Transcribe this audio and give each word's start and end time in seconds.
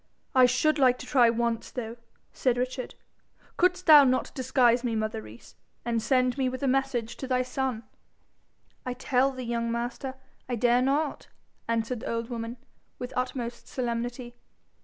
'I 0.33 0.47
should 0.47 0.79
like 0.79 0.97
to 0.97 1.05
try 1.05 1.29
once, 1.29 1.69
though,' 1.69 1.97
said 2.33 2.57
Richard. 2.57 2.95
'Couldst 3.55 3.85
thou 3.85 4.03
not 4.03 4.33
disguise 4.33 4.83
me, 4.83 4.95
mother 4.95 5.21
Rees, 5.21 5.53
and 5.85 6.01
send 6.01 6.39
me 6.39 6.49
with 6.49 6.63
a 6.63 6.67
message 6.67 7.17
to 7.17 7.27
thy 7.27 7.43
son?' 7.43 7.83
'I 8.83 8.93
tell 8.95 9.31
thee, 9.31 9.43
young 9.43 9.71
master, 9.71 10.15
I 10.49 10.55
dare 10.55 10.81
not,' 10.81 11.27
answered 11.67 11.99
the 11.99 12.09
old 12.09 12.31
woman, 12.31 12.57
with 12.97 13.13
utmost 13.15 13.67
solemnity. 13.67 14.33